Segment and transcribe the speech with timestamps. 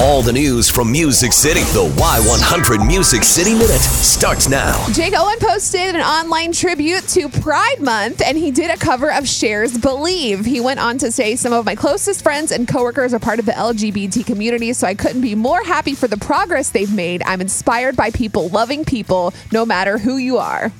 [0.00, 1.60] All the news from Music City.
[1.60, 4.82] The Y100 Music City Minute starts now.
[4.94, 9.28] Jake Owen posted an online tribute to Pride Month and he did a cover of
[9.28, 10.46] Cher's Believe.
[10.46, 13.44] He went on to say, Some of my closest friends and coworkers are part of
[13.44, 17.22] the LGBT community, so I couldn't be more happy for the progress they've made.
[17.24, 20.72] I'm inspired by people loving people, no matter who you are.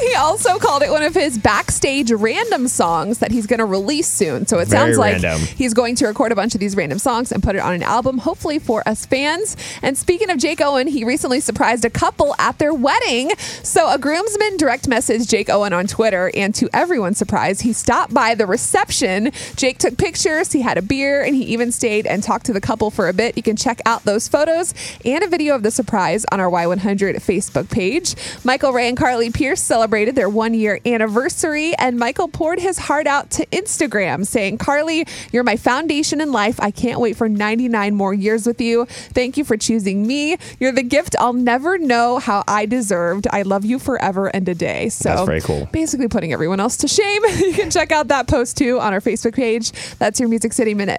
[0.06, 4.08] he also called it one of his backstage random songs that he's going to release
[4.08, 4.46] soon.
[4.46, 5.40] So it Very sounds like random.
[5.40, 7.82] he's going to record a bunch of these random songs and put it on an
[7.82, 9.56] album, hopefully for us fans.
[9.82, 13.30] And speaking of Jake Owen, he recently surprised a couple at their wedding.
[13.62, 18.12] So a groomsman direct messaged Jake Owen on Twitter, and to everyone's surprise, he stopped
[18.14, 19.30] by the reception.
[19.56, 22.60] Jake took pictures, he had a beer, and he even stayed and talked to the
[22.60, 23.36] couple for a bit.
[23.36, 27.16] You can check out those photos and a video of the surprise on our Y100
[27.16, 28.14] Facebook page.
[28.44, 33.08] Michael Ray and Carly Pearce celebrated their one year anniversary, and Michael poured his heart
[33.08, 36.60] out to Instagram, saying, Carly, you're my foundation in life.
[36.60, 38.84] I can't wait for 99 more years with you.
[38.86, 40.36] Thank you for choosing me.
[40.60, 43.26] You're the gift I'll never know how I deserved.
[43.32, 44.90] I love you forever and a day.
[44.90, 45.68] So That's very cool.
[45.72, 47.22] Basically putting everyone else to shame.
[47.40, 49.72] You can check out that post too on our Facebook page.
[49.98, 50.98] That's your Music City Minute.